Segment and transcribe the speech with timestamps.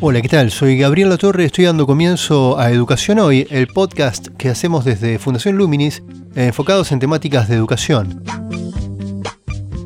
[0.00, 0.52] Hola, ¿qué tal?
[0.52, 5.56] Soy Gabriel Torre, estoy dando comienzo a Educación Hoy, el podcast que hacemos desde Fundación
[5.56, 6.04] Luminis,
[6.36, 8.22] enfocados en temáticas de educación.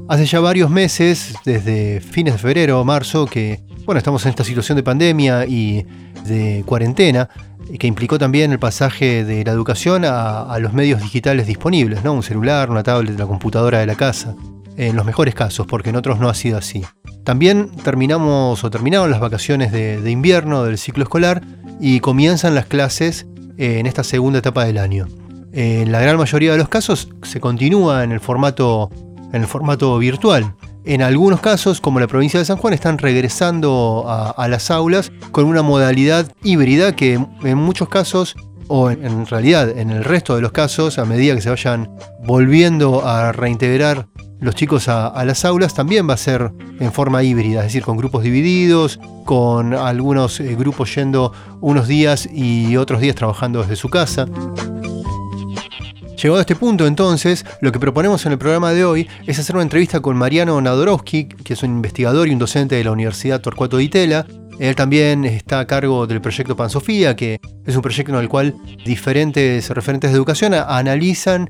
[0.09, 4.45] Hace ya varios meses, desde fines de febrero o marzo, que bueno, estamos en esta
[4.45, 5.87] situación de pandemia y
[6.27, 7.31] de cuarentena,
[7.79, 12.13] que implicó también el pasaje de la educación a, los medios digitales disponibles, ¿no?
[12.13, 14.37] Un celular, una tablet, la computadora de la casa,
[14.77, 16.85] en los mejores casos, porque en otros no ha sido así.
[17.25, 21.43] También terminamos o terminaron las vacaciones de, invierno del ciclo escolar
[21.81, 23.27] y comienzan las clases
[23.59, 25.07] en esta segunda etapa del año.
[25.53, 28.91] En la gran mayoría de los casos se continúa en el formato
[29.33, 30.55] en el formato virtual.
[30.85, 35.47] En algunos casos, como la provincia de San Juan, están regresando a, las aulas con
[35.47, 38.37] una modalidad híbrida que en muchos casos,
[38.69, 43.07] o en, realidad en el resto de los casos, a medida que se vayan volviendo
[43.07, 44.09] a reintegrar
[44.43, 47.97] los chicos a, las aulas, también va a ser en forma híbrida, es decir, con
[47.97, 53.89] grupos divididos, con algunos eh, grupos yendo unos días y otros días trabajando desde su
[53.89, 54.27] casa.
[56.21, 59.55] Llegado a este punto, entonces, lo que proponemos en el programa de hoy es hacer
[59.55, 63.41] una entrevista con Mariano Nadorowski, que es un investigador y un docente de la Universidad
[63.41, 64.27] Torcuato Di Tella.
[64.59, 68.55] Él también está a cargo del proyecto Pansofía, que es un proyecto en el cual
[68.85, 71.49] diferentes referentes de educación analizan,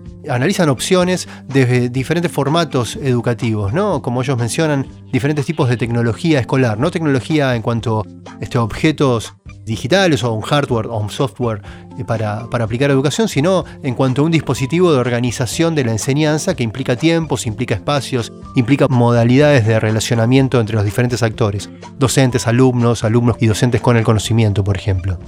[0.69, 4.03] opciones de diferentes formatos educativos, ¿no?
[4.03, 9.35] Como ellos mencionan, diferentes tipos de tecnología escolar, no tecnología en cuanto a este, objetos
[9.65, 11.63] digitales o un hardware o un software
[11.99, 16.55] eh, para, aplicar educación, sino en cuanto a un dispositivo de organización de la enseñanza
[16.55, 23.05] que implica tiempos, implica espacios, implica modalidades de relacionamiento entre los diferentes actores, docentes, alumnos,
[23.05, 25.19] alumnos y docentes con el conocimiento, por ejemplo.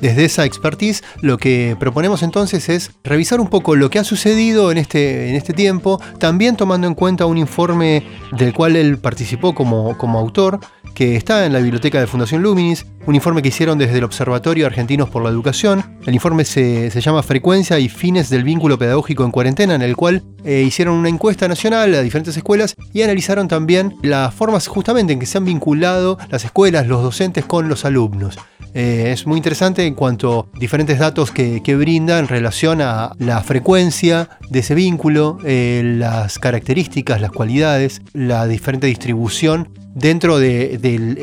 [0.00, 4.70] Desde esa expertise, lo que proponemos entonces es revisar un poco lo que ha sucedido
[4.70, 8.04] en este, en este tiempo, también tomando en cuenta un informe
[8.36, 10.60] del cual él participó como, como autor,
[10.94, 14.66] que está en la biblioteca de Fundación Luminis, un informe que hicieron desde el Observatorio
[14.66, 15.82] Argentinos por la Educación.
[16.04, 20.24] El informe se, llama Frecuencia y fines del vínculo pedagógico en cuarentena, en el cual
[20.44, 25.20] eh, hicieron una encuesta nacional a diferentes escuelas y analizaron también las formas justamente en
[25.20, 28.36] que se han vinculado las escuelas, los docentes con los alumnos.
[28.74, 33.42] Eh, es muy interesante en cuanto a diferentes datos que, brinda en relación a la
[33.42, 41.18] frecuencia de ese vínculo, eh, las características, las cualidades, la diferente distribución dentro del,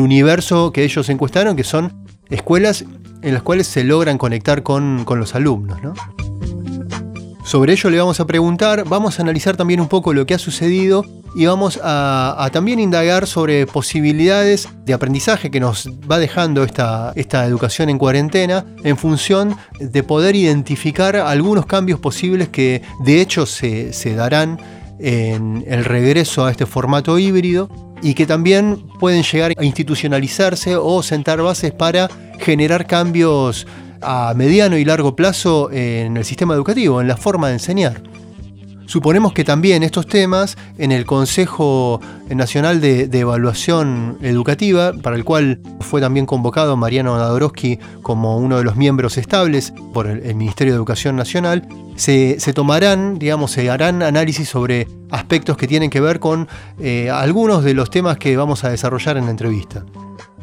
[0.00, 2.84] universo que ellos encuestaron, que son escuelas
[3.22, 5.78] en las cuales se logran conectar con, los alumnos.
[7.44, 10.38] Sobre ello le vamos a preguntar, vamos a analizar también un poco lo que ha
[10.38, 11.02] sucedido
[11.34, 17.46] y vamos a, también indagar sobre posibilidades de aprendizaje que nos va dejando esta, esta
[17.46, 23.94] educación en cuarentena en función de poder identificar algunos cambios posibles que de hecho se,
[23.94, 24.58] se darán
[24.98, 27.68] en el regreso a este formato híbrido
[28.02, 33.66] y que también pueden llegar a institucionalizarse o sentar bases para generar cambios
[34.00, 38.02] a mediano y largo plazo en el sistema educativo, en la forma de enseñar.
[38.88, 42.00] Suponemos que también estos temas en el Consejo
[42.30, 48.64] Nacional de, Evaluación Educativa, para el cual fue también convocado Mariano Nadorowski como uno de
[48.64, 54.48] los miembros estables por el, Ministerio de Educación Nacional, se, tomarán, digamos, se harán análisis
[54.48, 56.48] sobre aspectos que tienen que ver con
[56.80, 59.84] eh, algunos de los temas que vamos a desarrollar en la entrevista.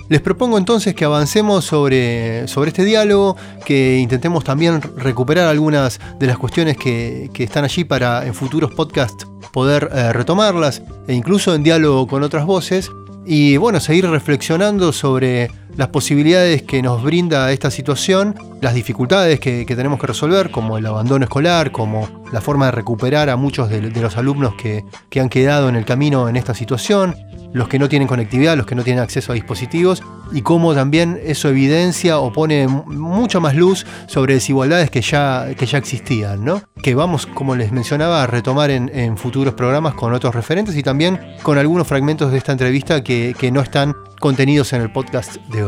[0.08, 3.36] Les propongo entonces que avancemos sobre, sobre este diálogo,
[3.66, 9.26] que intentemos también recuperar algunas de las cuestiones que, están allí para en futuros podcasts
[9.52, 12.92] poder eh, retomarlas, e incluso en diálogo con otras voces,
[13.26, 19.66] y bueno, seguir reflexionando sobre las posibilidades que nos brinda esta situación, las dificultades que,
[19.66, 23.82] tenemos que resolver, como el abandono escolar, como la forma de recuperar a muchos de,
[23.82, 27.16] los alumnos que, que han quedado en el camino en esta situación,
[27.56, 31.20] los que no tienen conectividad, los que no tienen acceso a dispositivos, y cómo también
[31.24, 36.62] eso evidencia o pone mucha más luz sobre desigualdades que ya, que ya existían, ¿no?
[36.82, 41.20] Que vamos, como les mencionaba, a retomar en, futuros programas con otros referentes y también
[41.44, 45.64] con algunos fragmentos de esta entrevista que, que no están contenidos en el podcast de
[45.64, 45.65] hoy.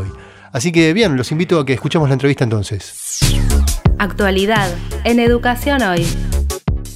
[0.51, 3.19] Así que bien, los invito a que escuchemos la entrevista entonces.
[3.99, 4.69] Actualidad
[5.03, 6.05] en Educación Hoy.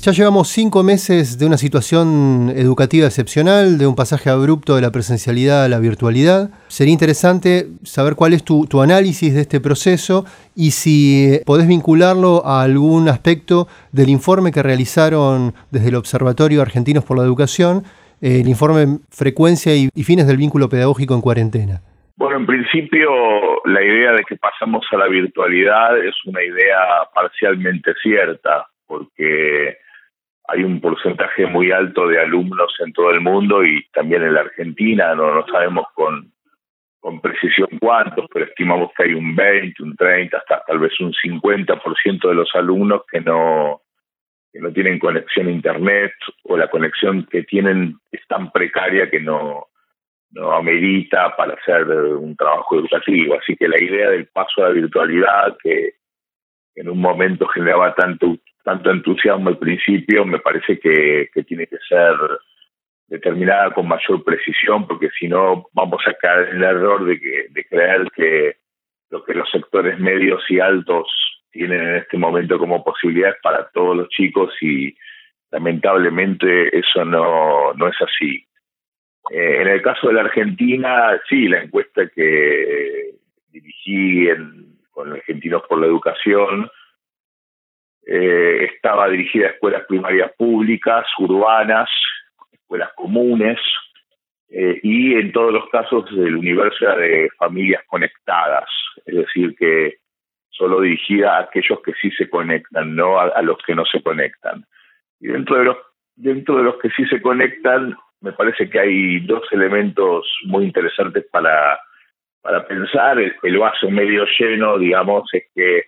[0.03, 4.92] Ya llevamos cinco meses de una situación educativa excepcional, de un pasaje abrupto de la
[4.92, 6.50] presencialidad a la virtualidad.
[6.69, 10.25] Sería interesante saber cuál es tu, análisis de este proceso
[10.56, 17.04] y si podés vincularlo a algún aspecto del informe que realizaron desde el Observatorio Argentinos
[17.04, 17.83] por la Educación,
[18.21, 21.81] el informe Frecuencia y fines del vínculo pedagógico en cuarentena.
[22.21, 23.09] Bueno, en principio
[23.65, 26.77] la idea de que pasamos a la virtualidad es una idea
[27.15, 29.79] parcialmente cierta, porque
[30.47, 34.41] hay un porcentaje muy alto de alumnos en todo el mundo y también en la
[34.41, 36.31] Argentina, no, no sabemos con,
[37.00, 41.13] con precisión cuántos, pero estimamos que hay un 20, un 30, hasta tal vez un
[41.13, 43.81] 50% de los alumnos que no,
[44.53, 46.13] que no tienen conexión a Internet
[46.44, 49.70] o la conexión que tienen es tan precaria que no,
[50.31, 53.38] no amerita para hacer un trabajo educativo.
[53.39, 55.94] Así que la idea del paso a la virtualidad, que
[56.75, 62.16] en un momento generaba tanto, tanto entusiasmo al principio, me parece que, tiene que ser
[63.07, 67.48] determinada con mayor precisión, porque si no vamos a caer en el error de, que,
[67.50, 68.56] de creer que
[69.10, 71.12] lo que los sectores medios y altos
[71.51, 74.95] tienen en este momento como posibilidades para todos los chicos y
[75.51, 78.45] lamentablemente eso no, no es así.
[79.29, 83.15] Eh, en el caso de la Argentina, sí, la encuesta que
[83.51, 86.69] dirigí en, con Argentinos por la Educación
[88.06, 91.89] eh, estaba dirigida a escuelas primarias públicas, urbanas,
[92.51, 93.59] escuelas comunes,
[94.50, 98.69] eh, y en todos los casos el universo de familias conectadas,
[99.06, 99.97] es decir, que
[100.50, 104.01] solo dirigida a aquellos que sí se conectan, no a, a los que no se
[104.01, 104.65] conectan.
[105.19, 105.77] Y dentro de los
[106.15, 111.25] dentro de los que sí se conectan me parece que hay dos elementos muy interesantes
[111.31, 111.79] para,
[112.41, 113.19] para pensar.
[113.19, 115.85] El, vaso medio lleno, digamos, es que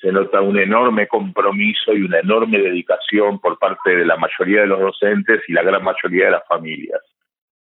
[0.00, 4.66] se nota un enorme compromiso y una enorme dedicación por parte de la mayoría de
[4.66, 7.00] los docentes y la gran mayoría de las familias.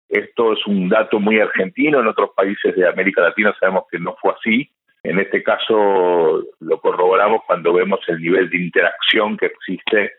[0.08, 4.16] Esto es un dato muy argentino, en otros países de América Latina sabemos que no
[4.20, 4.70] fue así.
[5.02, 10.12] En este caso lo corroboramos cuando vemos el nivel de interacción que existe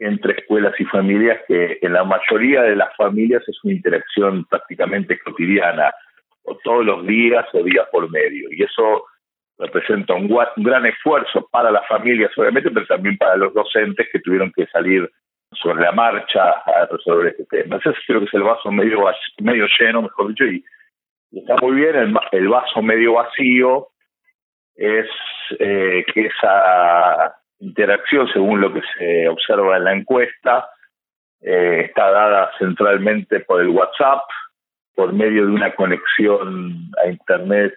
[0.00, 5.18] entre escuelas y familias que en la mayoría de las familias es una interacción prácticamente
[5.20, 5.92] cotidiana,
[6.44, 8.48] o todos los días o días por medio.
[8.50, 9.04] Y eso
[9.58, 14.50] representa un, gran esfuerzo para las familias, obviamente, pero también para los docentes que tuvieron
[14.56, 15.08] que salir
[15.52, 17.76] sobre la marcha a resolver este tema.
[17.76, 19.04] Entonces creo que es el vaso medio,
[19.42, 20.64] medio lleno, mejor dicho, y,
[21.32, 21.94] está muy bien.
[21.94, 23.88] El, el, vaso medio vacío
[24.76, 25.08] es
[25.58, 30.68] eh, que esa interacción, según lo que se observa en la encuesta,
[31.40, 34.22] eh, está dada centralmente por el WhatsApp,
[34.94, 37.74] por medio de una conexión a Internet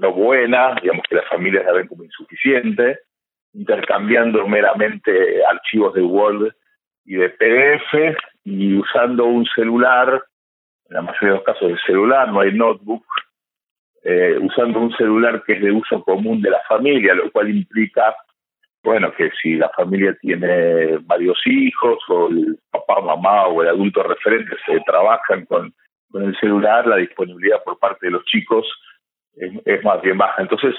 [0.00, 3.00] no, buena, digamos que las familias la ven como insuficiente,
[3.52, 6.54] intercambiando meramente archivos de Word
[7.04, 10.22] y de PDF y usando un celular,
[10.88, 13.04] en la mayoría de los casos el celular, no hay notebook,
[14.02, 18.14] eh, usando un celular que es de uso común de la familia, lo cual implica
[18.82, 24.02] bueno, que si la familia tiene varios hijos o el papá, mamá o el adulto
[24.02, 25.72] referente se trabajan con,
[26.14, 28.66] el celular, la disponibilidad por parte de los chicos
[29.36, 30.42] es, más bien baja.
[30.42, 30.74] Entonces,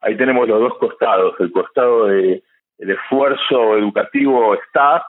[0.00, 1.34] ahí tenemos los dos costados.
[1.40, 2.42] El costado de
[2.78, 5.04] el esfuerzo educativo está,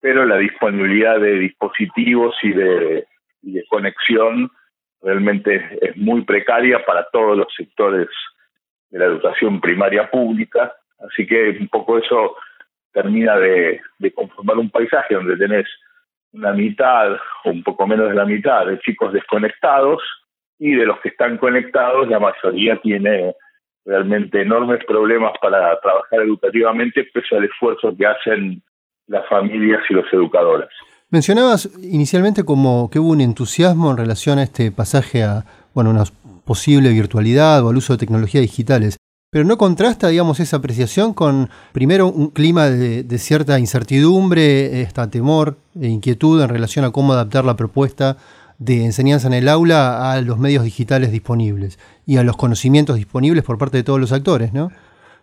[0.00, 3.06] pero la disponibilidad de dispositivos y de,
[3.42, 4.50] y de conexión
[5.02, 8.08] realmente es muy precaria para todos los sectores
[8.90, 12.36] de la educación primaria pública Así que un poco eso
[12.92, 13.80] termina de,
[14.14, 15.66] conformar un paisaje donde tenés
[16.32, 17.12] una mitad
[17.44, 20.02] o un poco menos de la mitad de chicos desconectados
[20.58, 23.34] y de los que están conectados la mayoría tiene
[23.84, 28.62] realmente enormes problemas para trabajar educativamente pese al esfuerzo que hacen
[29.06, 30.68] las familias y los educadores.
[31.10, 36.04] Mencionabas inicialmente como que hubo un entusiasmo en relación a este pasaje a bueno, una
[36.44, 38.98] posible virtualidad o al uso de tecnologías digitales.
[39.30, 45.56] Pero no contrasta, digamos, esa apreciación con, primero, un clima de, cierta incertidumbre, esta temor
[45.78, 48.16] e inquietud en relación a cómo adaptar la propuesta
[48.58, 53.44] de enseñanza en el aula a los medios digitales disponibles y a los conocimientos disponibles
[53.44, 54.70] por parte de todos los actores, ¿no?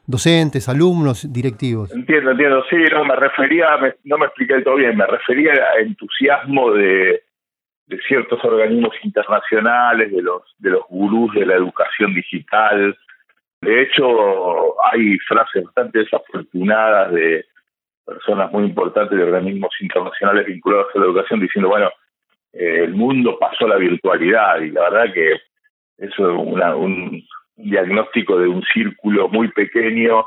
[0.06, 1.92] Docentes, alumnos, directivos.
[1.92, 2.64] Entiendo, entiendo.
[2.70, 3.70] Sí, no me refería,
[4.04, 7.24] no me expliqué todo bien, me refería a entusiasmo de,
[7.88, 12.96] de ciertos organismos internacionales, de los, de los gurús de la educación digital,
[13.65, 17.45] de hecho, hay frases bastante desafortunadas de
[18.05, 21.89] personas muy importantes de organismos internacionales vinculados a la educación diciendo, bueno,
[22.53, 25.34] eh, el mundo pasó a la virtualidad y la verdad que
[25.98, 27.24] eso es un
[27.55, 30.25] diagnóstico de un círculo muy pequeño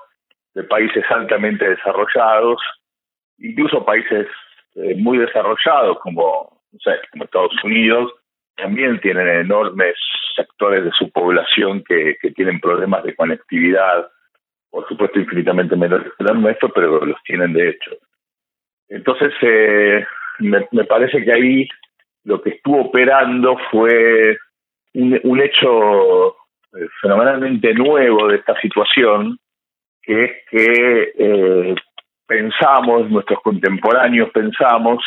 [0.54, 2.61] de países altamente desarrollados
[3.38, 4.26] incluso países
[4.75, 6.61] eh, muy desarrollados como,
[7.12, 8.12] como Estados Unidos,
[8.59, 9.95] también tienen enormes
[10.35, 14.09] sectores de su población que, tienen problemas de conectividad,
[14.71, 17.93] por supuesto infinitamente menores que los nuestros, pero los tienen de hecho.
[18.88, 20.05] Entonces, eh,
[20.41, 21.69] me, parece que ahí
[22.25, 24.37] lo que estuvo operando fue
[24.95, 29.38] un, hecho eh, fenomenalmente nuevo de esta situación,
[30.03, 31.75] que es que eh,
[32.27, 35.05] pensamos, nuestros contemporáneos pensamos,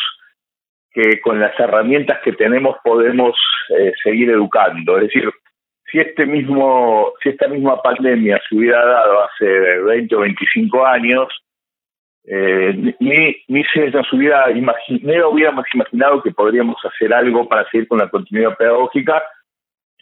[0.92, 3.36] que con las herramientas que tenemos podemos
[3.78, 4.98] eh, seguir educando.
[4.98, 5.30] Es decir,
[5.90, 11.28] si este mismo, si esta misma pandemia se hubiera dado hace 20 o 25 años,
[12.24, 17.88] eh, ni, ni se nos hubiera imaginado, hubiéramos imaginado que podríamos hacer algo para seguir
[17.88, 19.22] con la continuidad pedagógica,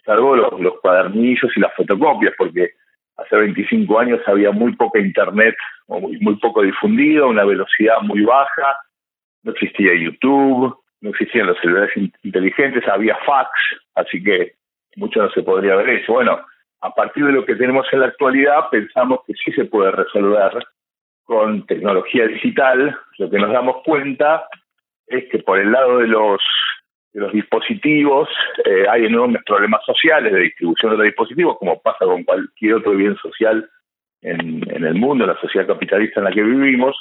[0.05, 2.71] salvo los, los cuadernillos y las fotocopias, porque
[3.17, 5.55] hace 25 años había muy poca internet,
[5.87, 8.77] muy, muy poco difundido, una velocidad muy baja,
[9.43, 11.91] no existía YouTube, no existían los celulares
[12.23, 13.49] inteligentes, había fax,
[13.95, 14.53] así que
[14.95, 16.13] mucho no se podría ver eso.
[16.13, 16.39] Bueno,
[16.81, 20.51] a partir de lo que tenemos en la actualidad, pensamos que sí se puede resolver
[21.23, 22.97] con tecnología digital.
[23.17, 24.47] Lo que nos damos cuenta
[25.07, 26.41] es que por el lado de los
[27.13, 28.29] de los dispositivos
[28.63, 32.91] eh, hay enormes problemas sociales de distribución de los dispositivos, como pasa con cualquier otro
[32.91, 33.69] bien social
[34.21, 36.95] en, en el mundo, en la sociedad capitalista en la que vivimos.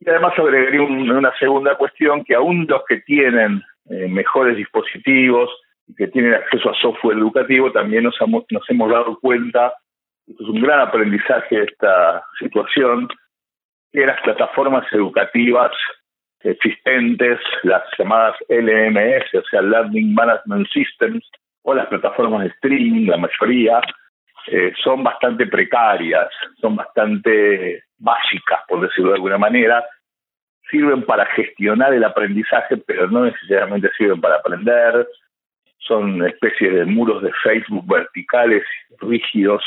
[0.00, 5.50] Y además agregaría una segunda cuestión, que aún los que tienen eh, mejores dispositivos
[5.86, 9.72] y que tienen acceso a software educativo, también nos, hemos dado cuenta,
[10.26, 13.08] esto es un gran aprendizaje de esta situación,
[13.92, 15.72] que las plataformas educativas
[16.40, 21.28] existentes, las llamadas LMS, o sea, Learning Management Systems,
[21.62, 23.80] o las plataformas de streaming, la mayoría,
[24.50, 26.28] eh, son bastante precarias,
[26.60, 29.84] son bastante básicas, por decirlo de alguna manera,
[30.70, 35.06] sirven para gestionar el aprendizaje, pero no necesariamente sirven para aprender,
[35.78, 38.64] son especies de muros de Facebook verticales,
[39.00, 39.62] rígidos,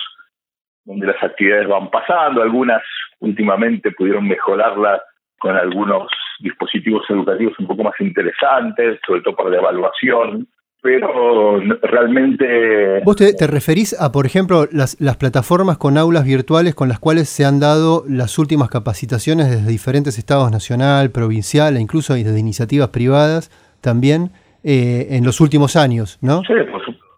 [0.84, 2.82] donde las actividades van pasando, algunas
[3.20, 5.02] últimamente pudieron mejorarlas
[5.40, 10.48] con algunos dispositivos educativos un poco más interesantes, sobre todo para la evaluación,
[10.82, 13.02] pero realmente...
[13.04, 17.30] ¿Vos te, referís a, por ejemplo, las, las, plataformas con aulas virtuales con las cuales
[17.30, 22.90] se han dado las últimas capacitaciones desde diferentes estados nacional, provincial e incluso desde iniciativas
[22.90, 23.50] privadas
[23.82, 24.32] también
[24.64, 26.42] eh, en los últimos años, ¿no?
[26.44, 26.54] Sí,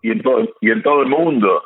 [0.01, 1.61] y, en todo, y en todo el mundo,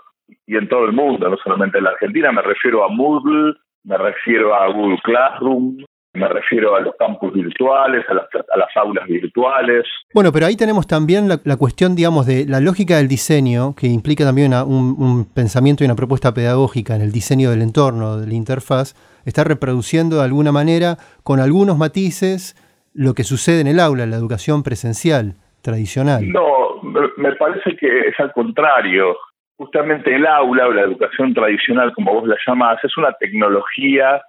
[0.46, 3.98] y en todo el mundo, no solamente en la Argentina, me refiero a Moodle, me
[3.98, 5.78] refiero a Google Classroom,
[6.18, 9.86] me refiero a los campus virtuales, a las, a las aulas virtuales.
[10.14, 14.26] Bueno, pero ahí tenemos también la, cuestión, digamos, de la lógica del diseño, que implica
[14.26, 18.96] también un, pensamiento y una propuesta pedagógica en el diseño del entorno, de la interfaz,
[19.26, 22.56] está reproduciendo de alguna manera, con algunos matices,
[22.94, 26.28] lo que sucede en el aula, en la educación presencial tradicional.
[26.32, 26.82] No,
[27.18, 29.16] me parece que es al contrario.
[29.58, 34.22] Justamente el aula o la educación tradicional, como vos la llamás, es una tecnología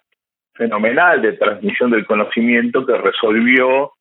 [0.59, 3.93] fenomenal de transmisión del conocimiento que resolvió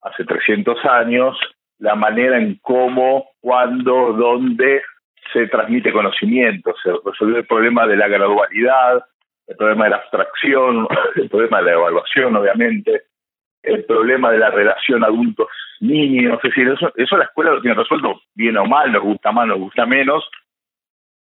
[0.00, 1.36] hace 300 años
[1.78, 4.82] la manera en cómo, cuándo, dónde
[5.32, 6.72] se transmite conocimiento.
[6.82, 9.04] Se resolvió el problema de la gradualidad,
[9.48, 13.02] el problema de la abstracción, el problema de la evaluación, obviamente,
[13.62, 16.38] el problema de la relación adultos-niños.
[16.42, 19.48] Es decir, eso, eso la escuela lo tiene resuelto bien o mal, nos gusta más,
[19.48, 20.24] nos gusta menos,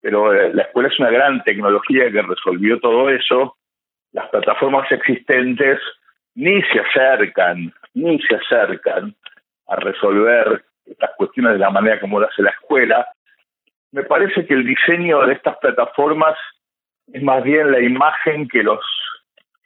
[0.00, 3.56] pero eh, la escuela es una gran tecnología que resolvió todo eso
[4.16, 5.78] las plataformas existentes
[6.34, 9.14] ni se acercan, ni se acercan
[9.68, 13.06] a resolver estas cuestiones de la manera como lo hace la escuela.
[13.92, 16.34] Me parece que el diseño de estas plataformas
[17.12, 18.80] es más bien la imagen que los,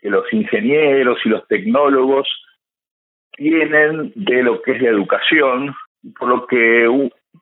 [0.00, 2.28] que los ingenieros y los tecnólogos
[3.36, 5.76] tienen de lo que es la educación,
[6.18, 6.88] por lo que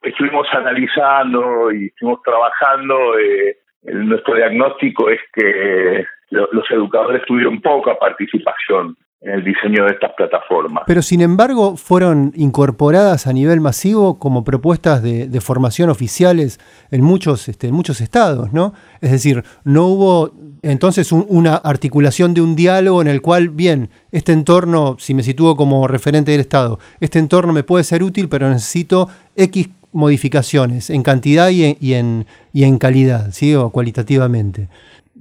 [0.03, 8.97] estuvimos analizando y estuvimos trabajando, eh, nuestro diagnóstico es que los educadores tuvieron poca participación
[9.20, 10.85] en el diseño de estas plataformas.
[10.87, 17.49] Pero sin embargo fueron incorporadas a nivel masivo como propuestas de, formación oficiales en muchos,
[17.49, 18.75] este, en muchos estados, ¿no?
[19.00, 20.32] Es decir, no hubo
[20.62, 25.56] entonces una articulación de un diálogo en el cual, bien, este entorno, si me sitúo
[25.56, 31.02] como referente del Estado, este entorno me puede ser útil, pero necesito X modificaciones en
[31.02, 33.54] cantidad y en, y en, y en calidad, ¿sí?
[33.54, 34.68] O cualitativamente.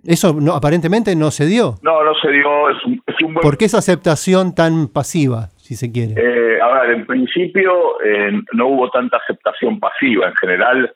[0.07, 1.75] Eso no, aparentemente no se dio.
[1.83, 2.69] No, no se dio.
[2.69, 3.41] Es un, es un buen...
[3.41, 6.13] ¿Por qué esa aceptación tan pasiva, si se quiere?
[6.15, 10.29] Eh, a ver, en principio eh, no hubo tanta aceptación pasiva.
[10.29, 10.95] En general,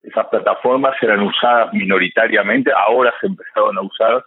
[0.00, 2.70] esas plataformas eran usadas minoritariamente.
[2.70, 4.24] Ahora se empezaron a usar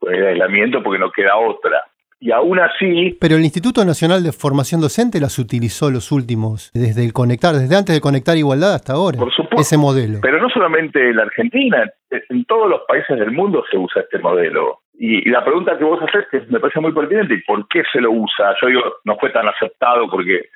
[0.00, 1.84] por el aislamiento porque no queda otra.
[2.18, 3.16] Y aún así...
[3.20, 7.76] Pero el Instituto Nacional de Formación Docente las utilizó los últimos, desde el conectar, desde
[7.76, 9.18] antes de conectar igualdad hasta ahora.
[9.18, 9.60] Por supuesto.
[9.60, 10.18] Ese modelo.
[10.22, 14.18] Pero no solamente en la Argentina, en todos los países del mundo se usa este
[14.18, 14.80] modelo.
[14.98, 18.00] Y, la pregunta que vos haces que me parece muy pertinente, ¿y por qué se
[18.00, 18.54] lo usa?
[18.62, 20.48] Yo digo, no fue tan aceptado porque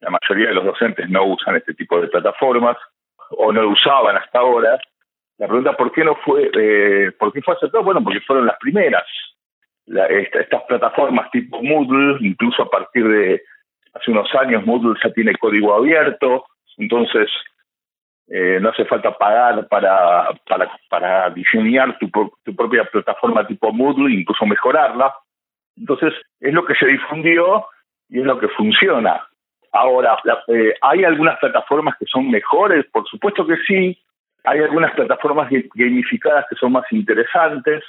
[0.00, 2.76] la mayoría de los docentes no usan este tipo de plataformas
[3.30, 4.78] o no lo usaban hasta ahora.
[5.38, 7.84] La pregunta, ¿por qué no fue, eh, por qué fue aceptado?
[7.84, 9.04] Bueno, porque fueron las primeras.
[9.86, 13.42] Estas plataformas tipo Moodle, incluso a partir de
[13.94, 16.46] hace unos años, Moodle ya tiene código abierto,
[16.78, 17.28] entonces
[18.28, 22.10] eh, no hace falta pagar para, para, para diseñar tu,
[22.44, 25.14] tu propia plataforma tipo Moodle, incluso mejorarla.
[25.76, 27.66] Entonces, es lo que se difundió
[28.08, 29.26] y es lo que funciona.
[29.72, 32.84] Ahora, eh, ¿hay algunas plataformas que son mejores?
[32.92, 33.98] Por supuesto que sí.
[34.44, 37.82] Hay algunas plataformas gamificadas que son más interesantes.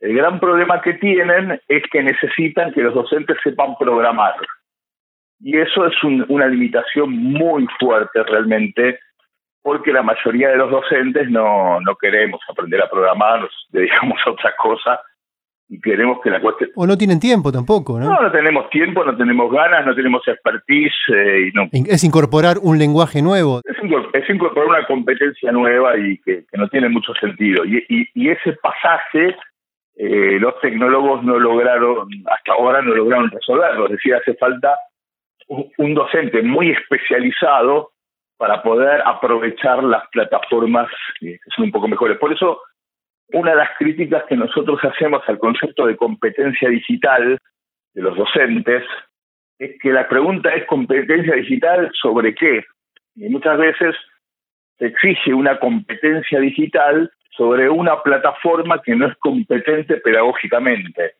[0.00, 4.34] El gran problema que tienen es que necesitan que los docentes sepan programar.
[5.40, 5.94] Y eso es
[6.28, 8.98] una limitación muy fuerte realmente,
[9.62, 14.30] porque la mayoría de los docentes no, no queremos aprender a programar, nos dedicamos a
[14.30, 15.00] otra cosa
[15.70, 16.70] y queremos que la cuestión...
[16.74, 18.06] O no tienen tiempo tampoco, ¿no?
[18.06, 20.92] No, no tenemos tiempo, no tenemos ganas, no tenemos expertise.
[21.14, 21.68] Eh, y no...
[21.86, 23.60] Es incorporar un lenguaje nuevo.
[23.64, 27.64] Es, incorporar una competencia nueva y que, no tiene mucho sentido.
[27.64, 29.36] Y, y, ese pasaje
[29.96, 33.86] eh, los tecnólogos no lograron, hasta ahora no lograron resolverlo.
[33.86, 34.76] Es decir, hace falta
[35.78, 37.90] un docente muy especializado
[38.36, 42.18] para poder aprovechar las plataformas eh, que son un poco mejores.
[42.18, 42.60] Por eso
[43.32, 47.38] una de las críticas que nosotros hacemos al concepto de competencia digital
[47.94, 48.84] de los docentes
[49.58, 52.64] es que la pregunta es competencia digital sobre qué.
[53.14, 53.94] Y muchas veces
[54.78, 61.14] se exige una competencia digital sobre una plataforma que no es competente pedagógicamente.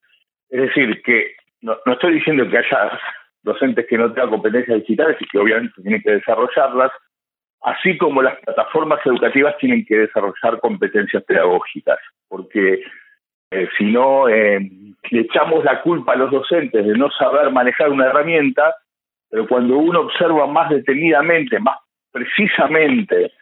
[0.49, 2.99] Es decir, que no, estoy diciendo que haya
[3.43, 6.90] docentes que no tengan competencias digitales y que obviamente tienen que desarrollarlas,
[7.62, 11.99] así como las plataformas educativas tienen que desarrollar competencias pedagógicas,
[12.29, 12.83] porque
[13.50, 14.61] eh, si no eh,
[15.11, 18.75] le echamos la culpa a los docentes de no saber manejar una herramienta,
[19.31, 21.78] pero cuando uno observa más detenidamente, más
[22.13, 23.32] precisamente,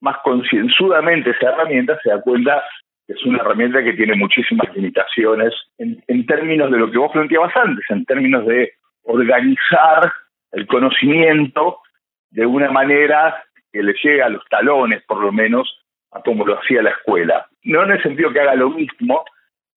[0.00, 2.62] más concienzudamente esa herramienta, se da cuenta
[3.06, 7.56] que es una herramienta que tiene muchísimas limitaciones en, términos de lo que vos planteabas
[7.56, 8.72] antes, en términos de
[9.04, 10.12] organizar
[10.52, 11.78] el conocimiento
[12.30, 15.82] de una manera que le llegue a los talones, por lo menos,
[16.12, 17.46] a como lo hacía la escuela.
[17.64, 19.24] No en el sentido que haga lo mismo,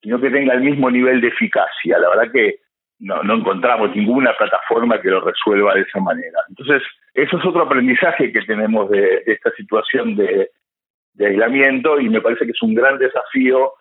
[0.01, 1.99] sino que tenga el mismo nivel de eficacia.
[1.99, 2.61] La verdad que
[3.02, 6.40] no, no encontramos ninguna plataforma que lo resuelva de esa manera.
[6.48, 6.84] Entonces,
[7.14, 10.52] eso es otro aprendizaje que tenemos de, esta situación de,
[11.14, 13.74] de aislamiento y me parece que es un gran desafío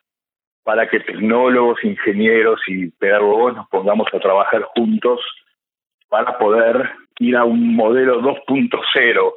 [0.64, 5.20] para que tecnólogos, ingenieros y pedagogos nos pongamos a trabajar juntos
[6.08, 9.34] para poder ir a un modelo 2.0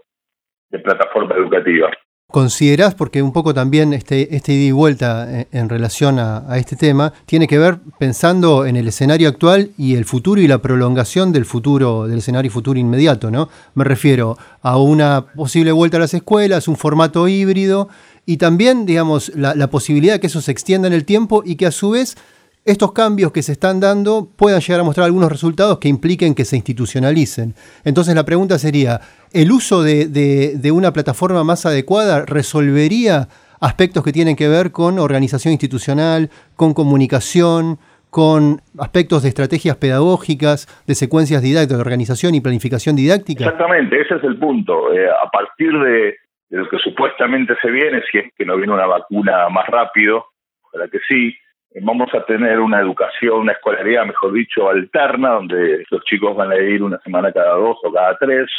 [0.70, 1.92] de plataforma educativa.
[2.34, 6.76] ¿Considerás, porque un poco también este, este ida y vuelta eh, en, relación a, este
[6.76, 11.32] tema, tiene que ver pensando en el escenario actual y el futuro y la prolongación
[11.32, 13.50] del futuro, del escenario futuro inmediato, ¿no?
[13.76, 17.88] Me refiero a una posible vuelta a las escuelas, un formato híbrido
[18.26, 21.56] y también, digamos, la, la posibilidad de que eso se extienda en el tiempo y
[21.56, 22.18] que a su vez
[22.66, 26.46] estos cambios que se están dando puedan llegar a mostrar algunos resultados que impliquen que
[26.46, 27.54] se institucionalicen.
[27.84, 29.02] Entonces la pregunta sería,
[29.34, 33.28] ¿el uso de, una plataforma más adecuada resolvería
[33.60, 40.68] aspectos que tienen que ver con organización institucional, con comunicación, con aspectos de estrategias pedagógicas,
[40.88, 43.46] de secuencias didácticas, de organización y planificación didáctica?
[43.46, 44.94] Exactamente, ese es el punto.
[44.94, 46.16] Eh, a partir de,
[46.50, 50.26] de, lo que supuestamente se viene, si es que no viene una vacuna más rápido,
[50.62, 51.36] ojalá que sí,
[51.82, 56.58] vamos a tener una educación, una escolaridad, mejor dicho, alterna, donde los chicos van a
[56.58, 58.50] ir una semana cada dos o cada tres,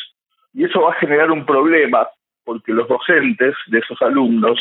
[0.53, 2.09] y eso va a generar un problema,
[2.45, 4.61] porque los docentes de esos alumnos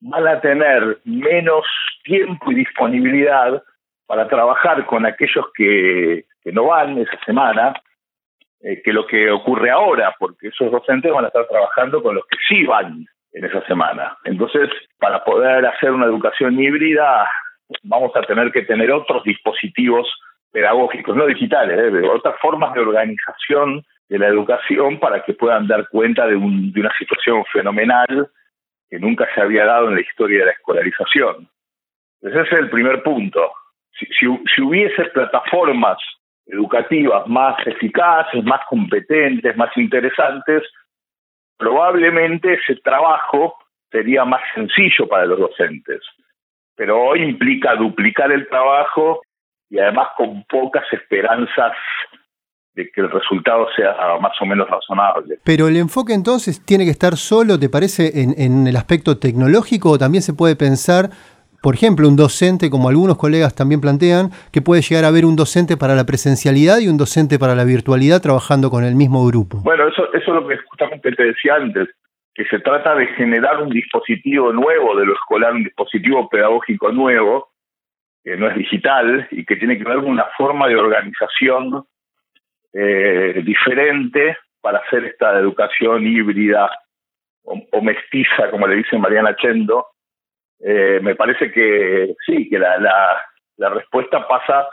[0.00, 1.64] van a tener menos
[2.04, 3.62] tiempo y disponibilidad
[4.06, 7.74] para trabajar con aquellos que, no van esa semana,
[8.60, 12.26] eh, que lo que ocurre ahora, porque esos docentes van a estar trabajando con los
[12.26, 14.16] que sí van en esa semana.
[14.24, 17.28] Entonces, para poder hacer una educación híbrida,
[17.82, 20.08] vamos a tener que tener otros dispositivos
[20.50, 22.08] pedagógicos, no digitales, ¿eh?
[22.08, 27.44] otras formas de organización de la educación para que puedan dar cuenta de, una situación
[27.52, 28.30] fenomenal
[28.88, 31.48] que nunca se había dado en la historia de la escolarización.
[32.20, 33.52] Ese es el primer punto.
[33.92, 35.98] Si hubiese plataformas
[36.46, 40.62] educativas más eficaces, más competentes, más interesantes,
[41.56, 43.56] probablemente ese trabajo
[43.90, 46.00] sería más sencillo para los docentes
[46.76, 49.22] pero hoy implica duplicar el trabajo
[49.70, 51.72] y además con pocas esperanzas
[52.74, 55.38] de que el resultado sea más o menos razonable.
[55.44, 59.90] Pero el enfoque entonces tiene que estar solo, ¿te parece, en, en el aspecto tecnológico
[59.90, 61.10] o también se puede pensar
[61.64, 65.34] por ejemplo, un docente, como algunos colegas también plantean, que puede llegar a haber un
[65.34, 69.62] docente para la presencialidad y un docente para la virtualidad trabajando con el mismo grupo.
[69.64, 71.88] Bueno, eso, eso es lo que justamente te decía antes,
[72.34, 77.52] que se trata de generar un dispositivo nuevo de lo escolar, un dispositivo pedagógico nuevo,
[78.24, 81.84] que no es digital y que tiene que ver con una forma de organización
[82.72, 86.70] eh, diferente para hacer esta educación híbrida
[87.44, 89.88] o, mestiza, como le dice Mariana Chendo,
[90.58, 92.78] eh, me parece que sí, que la,
[93.58, 94.66] la respuesta pasa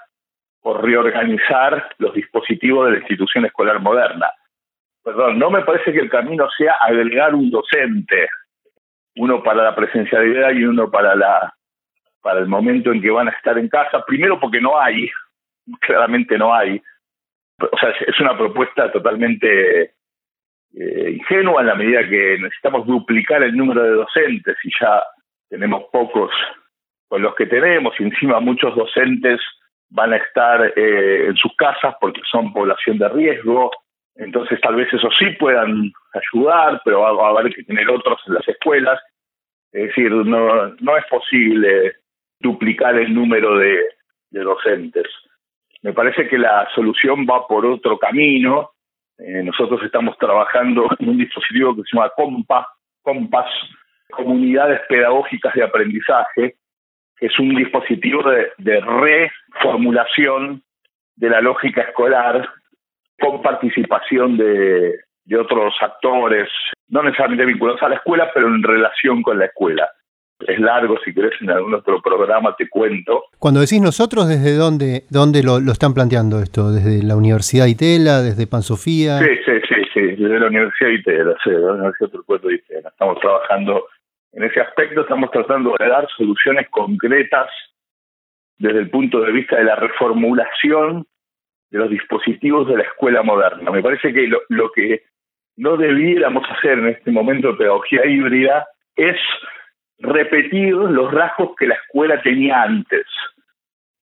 [0.62, 4.32] por reorganizar los dispositivos de la institución escolar moderna.
[5.04, 8.30] Perdón, no me parece que el camino sea agregar un docente,
[9.16, 11.54] uno para la presencialidad y uno para la
[12.22, 14.06] para el momento en que van a estar en casa.
[14.06, 15.10] Primero porque no hay,
[15.82, 16.82] claramente no hay.
[17.60, 19.94] O sea, es una propuesta totalmente
[20.74, 25.04] eh, ingenua en la medida que necesitamos duplicar el número de docentes y ya
[25.50, 26.32] tenemos pocos
[27.08, 29.42] con los que tenemos y encima muchos docentes
[29.90, 33.70] van a estar eh, en sus casas porque son población de riesgo,
[34.22, 38.36] entonces tal vez eso sí puedan ayudar, pero va, a haber que tener otros en
[38.36, 39.00] las escuelas.
[39.72, 41.96] Es decir, no, no es posible
[42.40, 43.80] duplicar el número de,
[44.30, 45.08] de docentes.
[45.82, 48.72] Me parece que la solución va por otro camino.
[49.18, 52.68] Eh, nosotros estamos trabajando en un dispositivo que se llama Compa,
[53.02, 53.50] Compass,
[54.12, 56.56] comunidades pedagógicas de aprendizaje,
[57.18, 60.62] que es un dispositivo de, reformulación
[61.16, 62.48] de la lógica escolar
[63.22, 66.50] con participación de, de otros actores,
[66.90, 69.90] no necesariamente vinculados a la escuela, pero en relación con la escuela.
[70.48, 73.26] Es largo, si querés, en algún otro programa te cuento.
[73.38, 76.72] Cuando decís nosotros, ¿desde dónde, dónde lo, lo están planteando esto?
[76.72, 78.22] ¿Desde la Universidad de Itela?
[78.22, 79.20] ¿Desde Pansofía?
[79.20, 82.10] Sí, sí, sí, sí, desde la Universidad de Itela, sí, la Universidad
[82.42, 82.90] de Itela.
[82.90, 83.86] Estamos trabajando
[84.34, 87.50] en ese aspecto estamos tratando de dar soluciones concretas
[88.58, 91.06] desde el punto de vista de la reformulación
[91.72, 93.72] de los dispositivos de la escuela moderna.
[93.72, 95.04] Me parece que lo, que
[95.56, 99.18] no debiéramos hacer en este momento de pedagogía híbrida es
[100.00, 103.06] repetir los rasgos que la escuela tenía antes,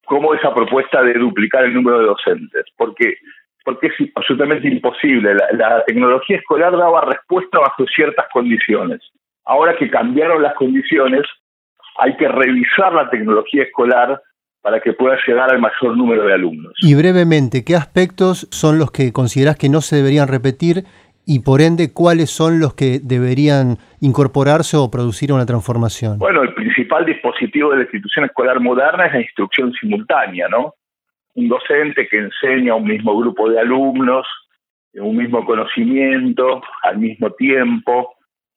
[0.05, 3.17] como esa propuesta de duplicar el número de docentes, porque
[3.65, 5.35] porque es absolutamente imposible.
[5.35, 9.01] la tecnología escolar daba respuesta bajo ciertas condiciones.
[9.45, 11.23] Ahora que cambiaron las condiciones,
[11.97, 14.21] hay que revisar la tecnología escolar
[14.61, 16.73] para que pueda llegar al mayor número de alumnos.
[16.81, 20.83] Y brevemente, ¿qué aspectos son los que consideras que no se deberían repetir
[21.25, 26.17] y por ende cuáles son los que deberían incorporarse o producir una transformación?
[26.17, 30.73] Bueno, el principal dispositivo de la institución escolar moderna es la instrucción simultánea, ¿no?
[31.35, 34.25] Un docente que enseña a un mismo grupo de alumnos,
[34.93, 38.15] un mismo conocimiento, al mismo tiempo,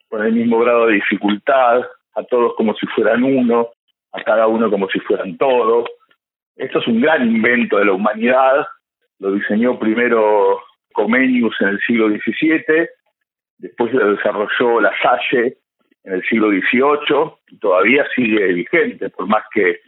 [0.08, 1.82] con el mismo grado de dificultad,
[2.14, 3.68] a todos como si fueran uno,
[4.12, 5.88] a cada uno como si fueran todos.
[6.56, 8.66] Esto es un gran invento de la humanidad,
[9.18, 10.60] lo diseñó primero
[10.92, 12.88] Comenius en el siglo XVII,
[13.58, 15.58] después lo desarrolló La Salle
[16.04, 19.80] en el siglo XVIII y todavía sigue vigente, por más que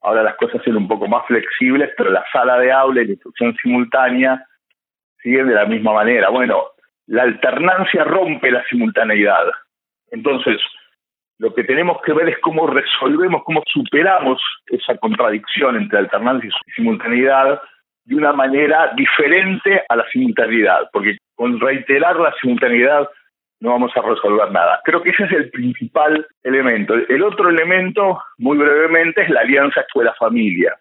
[0.00, 3.12] ahora las cosas sean un poco más flexibles, pero la sala de aula y la
[3.12, 4.44] instrucción simultánea
[5.22, 6.30] siguen de la misma manera.
[6.30, 6.64] Bueno,
[7.06, 9.46] la alternancia rompe la simultaneidad.
[10.10, 10.60] Entonces,
[11.38, 16.72] lo que tenemos que ver es cómo resolvemos, cómo superamos esa contradicción entre alternancia y
[16.72, 17.60] simultaneidad
[18.04, 23.08] de una manera diferente a la simultaneidad, porque con reiterar la simultaneidad
[23.60, 24.80] no vamos a resolver nada.
[24.84, 26.94] Creo que ese es el principal elemento.
[26.94, 30.76] El otro elemento, muy brevemente, es la alianza escuela-familia.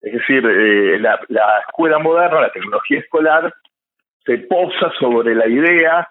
[0.00, 3.52] Es decir, eh, la, la escuela moderna, la tecnología escolar,
[4.24, 6.08] se posa sobre la idea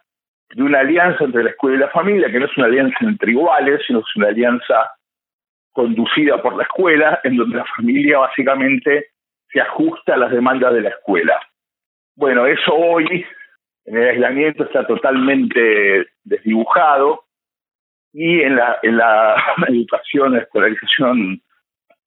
[0.50, 3.32] de una alianza entre la escuela y la familia, que no es una alianza entre
[3.32, 4.92] iguales, sino es una alianza
[5.72, 9.10] conducida por la escuela, en donde la familia básicamente
[9.52, 11.40] se ajusta a las demandas de la escuela.
[12.16, 13.26] Bueno, eso hoy
[13.86, 17.26] en el aislamiento está totalmente desdibujado
[18.14, 19.36] y en la, en la
[19.68, 21.42] educación, la escolarización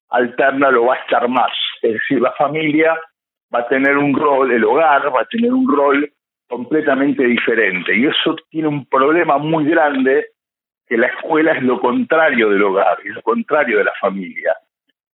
[0.09, 1.51] alterna lo va a estar más.
[1.81, 2.97] Es decir, la familia
[3.53, 6.11] va a tener un rol, el hogar va a tener un rol
[6.49, 7.95] completamente diferente.
[7.95, 10.27] Y eso tiene un problema muy grande,
[10.87, 14.55] que la escuela es lo contrario del hogar, es lo contrario de la familia,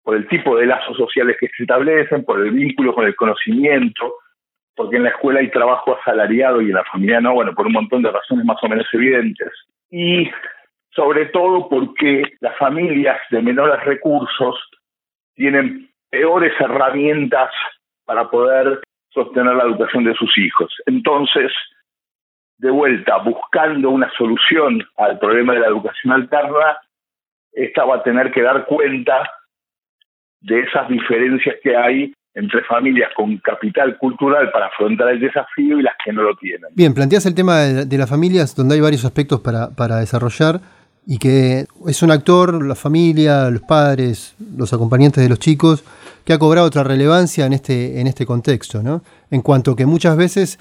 [0.03, 4.17] por el tipo de lazos sociales que se establecen, por el vínculo con el conocimiento,
[4.75, 7.75] porque en la escuela hay trabajo asalariado y en la familia no, bueno, por un
[7.75, 9.51] montón de razones más o menos evidentes.
[9.91, 10.29] Y
[10.91, 14.57] sobre todo porque las familias de menores recursos
[15.35, 17.53] tienen peores herramientas
[18.05, 18.81] para poder
[19.13, 20.73] sostener la educación de sus hijos.
[20.87, 21.53] Entonces,
[22.59, 26.79] de vuelta, buscando una solución al problema de la educación alterna,
[27.53, 29.29] esta va a tener que dar cuenta
[30.41, 35.83] de esas diferencias que hay entre familias con capital cultural para afrontar el desafío y
[35.83, 36.71] las que no lo tienen.
[36.75, 40.61] Bien, planteas el tema de, las familias donde hay varios aspectos para, para desarrollar
[41.11, 45.83] y que es un actor, la familia, los padres, los acompañantes de los chicos,
[46.25, 49.03] que ha cobrado otra relevancia en este, en este contexto, ¿no?
[49.29, 50.61] En cuanto que muchas veces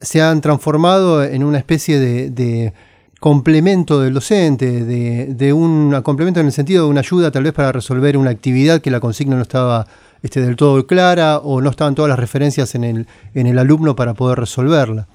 [0.00, 2.72] se han transformado en una especie de,
[3.20, 7.70] complemento del docente, de, un complemento en el sentido de una ayuda tal vez para
[7.70, 9.86] resolver una actividad que la consigna no estaba
[10.22, 13.94] este, del todo clara o no estaban todas las referencias en el, en el alumno
[13.94, 15.08] para poder resolverla.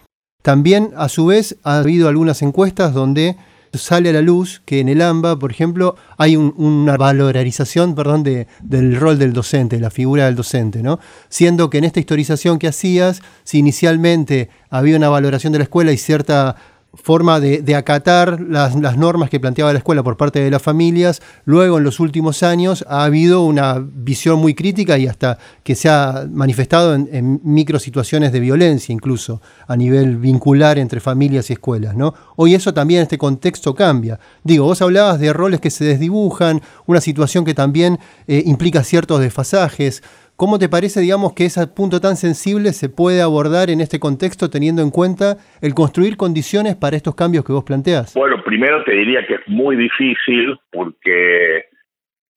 [0.44, 3.36] También, a su vez, ha habido algunas encuestas donde
[3.74, 8.48] sale a la luz que en el AMBA, por ejemplo, hay una valorización perdón, de,
[8.62, 11.00] del rol del docente, la figura del docente, ¿no?
[11.30, 15.92] Siendo que en esta historización que hacías, si inicialmente había una valoración de la escuela
[15.92, 16.56] y cierta
[16.94, 21.22] forma de, acatar las, normas que planteaba la escuela por parte de las familias.
[21.46, 25.88] Luego, en los últimos años, ha habido una visión muy crítica y hasta que se
[25.88, 31.54] ha manifestado en, en micro situaciones de violencia, incluso a nivel vincular entre familias y
[31.54, 31.96] escuelas.
[31.96, 32.14] ¿no?
[32.36, 34.20] Hoy eso también, este contexto cambia.
[34.44, 39.20] Digo, vos hablabas de roles que se desdibujan, una situación que también eh, implica ciertos
[39.20, 40.02] desfasajes.
[40.40, 44.50] ¿Cómo te parece, digamos, que ese punto tan sensible se puede abordar en este contexto
[44.50, 48.14] teniendo en cuenta el construir condiciones para estos cambios que vos planteas?
[48.14, 51.66] Bueno, primero te diría que es muy difícil porque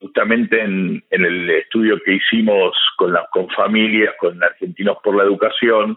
[0.01, 5.97] justamente en, el estudio que hicimos con, con familias, con Argentinos por la Educación,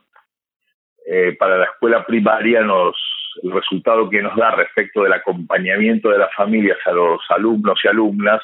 [1.08, 2.96] eh, para la escuela primaria nos
[3.41, 7.88] el resultado que nos da respecto del acompañamiento de las familias a los alumnos y
[7.88, 8.44] alumnas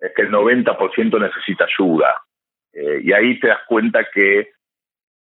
[0.00, 2.20] es que el 90% necesita ayuda.
[2.72, 4.50] Eh, y ahí te das cuenta que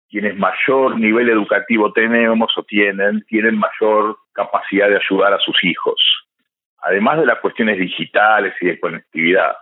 [0.10, 6.00] quienes mayor nivel educativo tenemos o tienen, tienen mayor capacidad de ayudar a sus hijos,
[6.80, 9.56] además de las cuestiones digitales y de conectividad.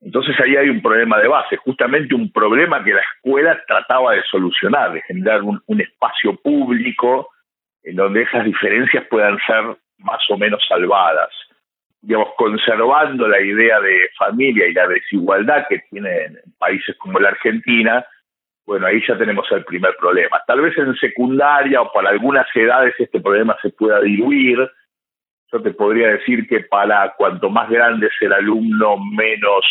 [0.00, 4.22] Entonces ahí hay un problema de base, justamente un problema que la escuela trataba de
[4.24, 7.30] solucionar, de generar un, un espacio público
[7.82, 11.30] en donde esas diferencias puedan ser más o menos salvadas
[12.04, 18.04] digamos, conservando la idea de familia y la desigualdad que tienen países como la Argentina,
[18.66, 20.40] bueno, ahí ya tenemos el primer problema.
[20.46, 24.58] Tal vez en secundaria o para algunas edades este problema se pueda diluir.
[25.52, 29.64] Yo te podría decir que para cuanto más grande es el alumno, menos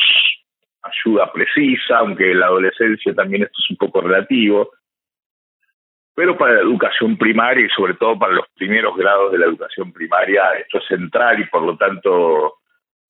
[0.83, 4.71] ayuda precisa, aunque en la adolescencia también esto es un poco relativo
[6.15, 9.91] pero para la educación primaria y sobre todo para los primeros grados de la educación
[9.91, 12.55] primaria esto es central y por lo tanto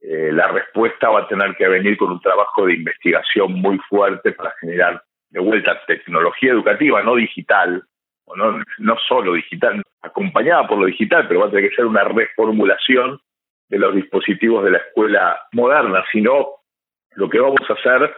[0.02, 4.34] eh, la respuesta va a tener que venir con un trabajo de investigación muy fuerte
[4.34, 7.84] para generar de vuelta tecnología educativa, no digital,
[8.26, 11.86] o no, no solo digital, acompañada por lo digital, pero va a tener que ser
[11.86, 13.20] una reformulación
[13.70, 16.48] de los dispositivos de la escuela moderna, sino
[17.16, 18.14] lo que vamos a hacer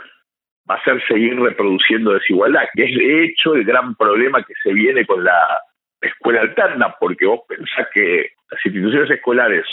[0.70, 4.74] va a ser seguir reproduciendo desigualdad, que es de hecho el gran problema que se
[4.74, 5.62] viene con la
[6.02, 9.66] escuela alterna, porque vos pensás que las instituciones escolares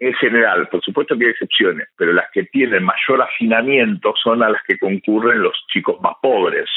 [0.00, 4.50] en general, por supuesto que hay excepciones, pero las que tienen mayor afinamiento son a
[4.50, 6.70] las que concurren los chicos más pobres.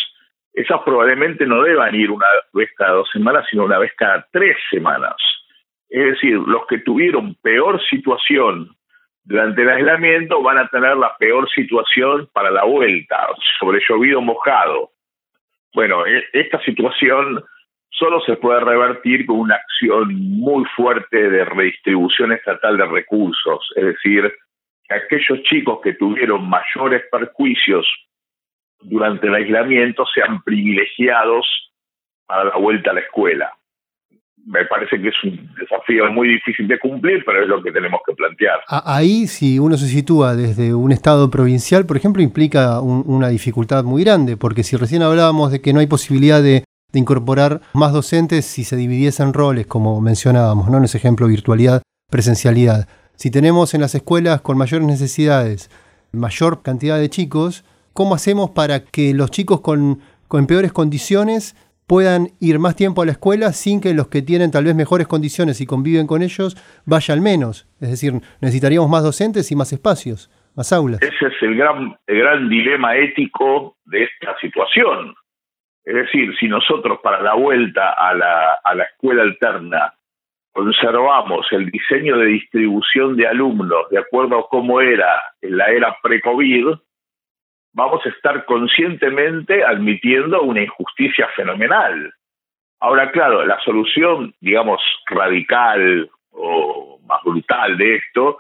[0.54, 4.58] Esas probablemente no deban ir una vez cada dos semanas, sino una vez cada tres
[4.70, 5.16] semanas.
[5.90, 8.76] Es decir, los que tuvieron peor situación
[9.24, 13.28] durante el aislamiento van a tener la peor situación para la vuelta,
[13.60, 14.92] sobre llovido mojado.
[15.74, 17.44] Bueno, e, esta situación
[17.90, 23.86] solo se puede revertir con una acción muy fuerte de redistribución estatal de recursos, es
[23.86, 24.34] decir,
[24.88, 27.88] que aquellos chicos que tuvieron mayores perjuicios
[28.82, 31.46] durante el aislamiento sean privilegiados
[32.26, 33.54] para la vuelta a la escuela
[34.46, 38.02] me parece que es un desafío muy difícil de cumplir, pero es lo que tenemos
[38.06, 38.60] que plantear.
[38.68, 44.04] Ahí, si uno se sitúa desde un estado provincial, por ejemplo, implica una dificultad muy
[44.04, 48.66] grande, porque si recién hablábamos de que no hay posibilidad de, incorporar más docentes si
[48.66, 50.78] se dividiesen roles, como mencionábamos, ¿no?
[50.78, 52.90] en ese ejemplo, virtualidad, presencialidad.
[53.16, 55.70] Si tenemos en las escuelas con mayores necesidades
[56.12, 61.56] mayor cantidad de chicos, ¿cómo hacemos para que los chicos con, con peores condiciones
[61.92, 65.08] puedan ir más tiempo a la escuela sin que los que tienen tal vez mejores
[65.10, 67.68] condiciones y conviven con ellos vayan menos.
[67.82, 71.02] Es decir, necesitaríamos más docentes y más espacios, más aulas.
[71.02, 75.16] Ese es el gran, el gran dilema ético de esta situación.
[75.84, 79.94] Es decir, si nosotros para la vuelta a la, a la escuela alterna
[80.54, 85.98] conservamos el diseño de distribución de alumnos de acuerdo a cómo era en la era
[86.02, 86.68] pre-COVID,
[87.74, 92.14] vamos a estar conscientemente admitiendo una injusticia fenomenal.
[92.80, 98.40] Ahora, claro, la solución, digamos, radical o más brutal de esto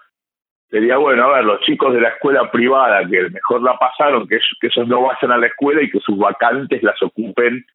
[0.70, 4.40] sería, bueno, a ver, los chicos de la escuela privada que mejor la pasaron, que,
[4.62, 7.66] esos no vayan a la escuela y que sus vacantes las ocupen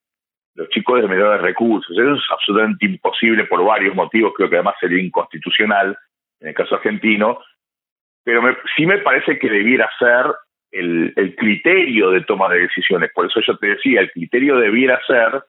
[0.54, 1.96] los chicos de menores recursos.
[1.96, 5.96] Eso es absolutamente imposible por varios motivos, creo que además sería inconstitucional
[6.40, 7.38] en el caso argentino,
[8.24, 8.42] pero
[8.74, 10.26] sí me parece que debiera ser
[10.72, 13.10] el, criterio de toma de decisiones.
[13.14, 15.42] Por eso yo te decía, el criterio debiera ser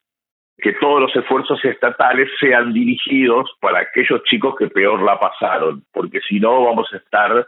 [0.57, 6.19] que todos los esfuerzos estatales sean dirigidos para aquellos chicos que peor la pasaron, porque
[6.27, 7.47] si no vamos a estar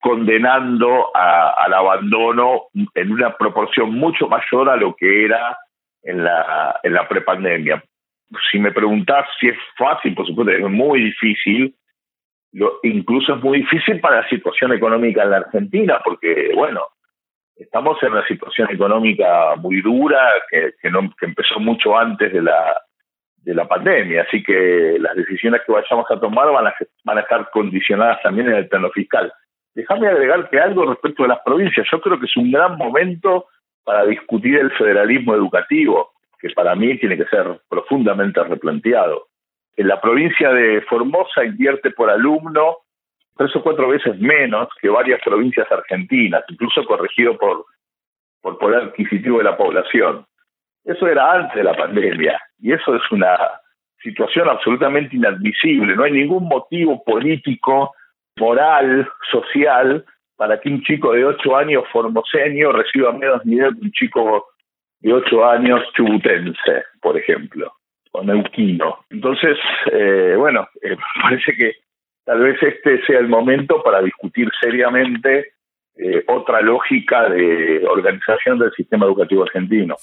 [0.00, 5.56] condenando al abandono en una proporción mucho mayor a lo que era
[6.02, 7.82] en la, en la prepandemia.
[8.50, 11.74] Si me preguntás si es fácil, por supuesto es muy difícil,
[12.52, 16.82] lo, incluso es muy difícil para la situación económica en la Argentina, porque, bueno,
[17.56, 22.42] estamos en una situación económica muy dura que, que, no, que empezó mucho antes de
[22.42, 22.80] la,
[23.36, 27.22] de la pandemia, así que las decisiones que vayamos a tomar van a, van a
[27.22, 29.32] estar condicionadas también en el plano fiscal.
[29.74, 31.86] Déjame agregarte algo respecto de las provincias.
[31.90, 33.46] Yo creo que es un gran momento
[33.84, 39.28] para discutir el federalismo educativo, que para mí tiene que ser profundamente replanteado.
[39.76, 42.78] En la provincia de Formosa invierte por alumno
[43.36, 47.64] tres o cuatro veces menos que varias provincias argentinas, incluso corregido por,
[48.40, 50.26] por poder adquisitivo de la población.
[50.84, 53.38] Eso era antes de la pandemia y eso es una
[54.02, 55.94] situación absolutamente inadmisible.
[55.94, 57.94] No hay ningún motivo político,
[58.38, 60.04] moral, social
[60.36, 64.46] para que un chico de 8 años formoseño reciba menos nivel que un chico
[65.00, 67.72] de 8 años chubutense, por ejemplo,
[68.10, 69.04] o neuquino.
[69.10, 69.56] Entonces,
[69.92, 71.74] eh, bueno, eh, parece que
[72.24, 75.54] tal vez este sea el momento para discutir seriamente
[75.96, 79.96] eh, otra lógica de organización del sistema educativo argentino.